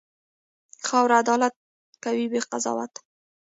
[0.87, 1.53] خاوره عدالت
[2.03, 2.93] کوي، بې قضاوت.